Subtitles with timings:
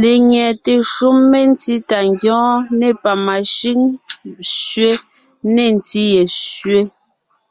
[0.00, 3.78] Lenyɛte shúm mentí tà ngyɔ́ɔn, nê pamashʉ́ŋ
[4.58, 4.90] sẅé,
[5.54, 6.78] nê ntí ye sẅé,